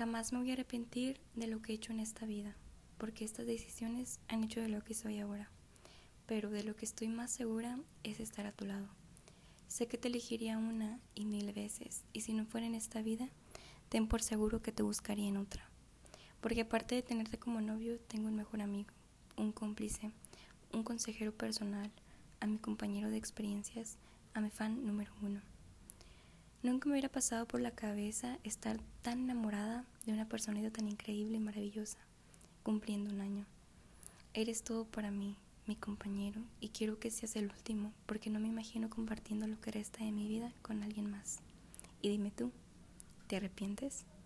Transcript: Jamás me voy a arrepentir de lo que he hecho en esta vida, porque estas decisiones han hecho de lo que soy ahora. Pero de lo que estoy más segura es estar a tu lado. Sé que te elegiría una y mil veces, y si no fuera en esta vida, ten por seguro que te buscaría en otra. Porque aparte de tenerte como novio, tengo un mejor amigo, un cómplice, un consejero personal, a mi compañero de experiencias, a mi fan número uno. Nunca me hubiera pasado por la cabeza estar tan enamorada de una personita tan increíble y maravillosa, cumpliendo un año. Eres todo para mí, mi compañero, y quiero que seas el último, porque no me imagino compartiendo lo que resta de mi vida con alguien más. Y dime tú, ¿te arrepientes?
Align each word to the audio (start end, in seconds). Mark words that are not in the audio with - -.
Jamás 0.00 0.32
me 0.32 0.38
voy 0.38 0.48
a 0.48 0.54
arrepentir 0.54 1.20
de 1.34 1.46
lo 1.46 1.60
que 1.60 1.72
he 1.72 1.74
hecho 1.74 1.92
en 1.92 2.00
esta 2.00 2.24
vida, 2.24 2.56
porque 2.96 3.22
estas 3.22 3.44
decisiones 3.44 4.18
han 4.28 4.42
hecho 4.42 4.62
de 4.62 4.70
lo 4.70 4.82
que 4.82 4.94
soy 4.94 5.18
ahora. 5.18 5.50
Pero 6.24 6.48
de 6.48 6.64
lo 6.64 6.74
que 6.74 6.86
estoy 6.86 7.08
más 7.08 7.30
segura 7.30 7.78
es 8.02 8.18
estar 8.18 8.46
a 8.46 8.52
tu 8.52 8.64
lado. 8.64 8.88
Sé 9.68 9.88
que 9.88 9.98
te 9.98 10.08
elegiría 10.08 10.56
una 10.56 10.98
y 11.14 11.26
mil 11.26 11.52
veces, 11.52 12.02
y 12.14 12.22
si 12.22 12.32
no 12.32 12.46
fuera 12.46 12.66
en 12.66 12.74
esta 12.74 13.02
vida, 13.02 13.28
ten 13.90 14.08
por 14.08 14.22
seguro 14.22 14.62
que 14.62 14.72
te 14.72 14.82
buscaría 14.82 15.28
en 15.28 15.36
otra. 15.36 15.68
Porque 16.40 16.62
aparte 16.62 16.94
de 16.94 17.02
tenerte 17.02 17.38
como 17.38 17.60
novio, 17.60 18.00
tengo 18.00 18.28
un 18.28 18.36
mejor 18.36 18.62
amigo, 18.62 18.94
un 19.36 19.52
cómplice, 19.52 20.12
un 20.72 20.82
consejero 20.82 21.32
personal, 21.32 21.90
a 22.40 22.46
mi 22.46 22.56
compañero 22.56 23.10
de 23.10 23.18
experiencias, 23.18 23.98
a 24.32 24.40
mi 24.40 24.48
fan 24.48 24.86
número 24.86 25.12
uno. 25.20 25.42
Nunca 26.62 26.88
me 26.88 26.92
hubiera 26.92 27.08
pasado 27.08 27.46
por 27.46 27.62
la 27.62 27.70
cabeza 27.70 28.38
estar 28.44 28.78
tan 29.00 29.20
enamorada 29.20 29.86
de 30.04 30.12
una 30.12 30.28
personita 30.28 30.70
tan 30.70 30.88
increíble 30.88 31.38
y 31.38 31.40
maravillosa, 31.40 31.98
cumpliendo 32.62 33.10
un 33.14 33.22
año. 33.22 33.46
Eres 34.34 34.62
todo 34.62 34.84
para 34.84 35.10
mí, 35.10 35.36
mi 35.66 35.74
compañero, 35.74 36.42
y 36.60 36.68
quiero 36.68 36.98
que 36.98 37.10
seas 37.10 37.34
el 37.36 37.46
último, 37.46 37.94
porque 38.04 38.28
no 38.28 38.40
me 38.40 38.48
imagino 38.48 38.90
compartiendo 38.90 39.46
lo 39.46 39.58
que 39.58 39.70
resta 39.70 40.04
de 40.04 40.12
mi 40.12 40.28
vida 40.28 40.52
con 40.60 40.82
alguien 40.82 41.10
más. 41.10 41.38
Y 42.02 42.10
dime 42.10 42.30
tú, 42.30 42.52
¿te 43.26 43.36
arrepientes? 43.36 44.04